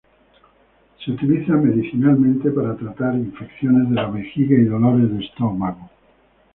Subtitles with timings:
[1.05, 5.91] Se utiliza medicinalmente para tratar infecciones de la vejiga y dolores de estómago.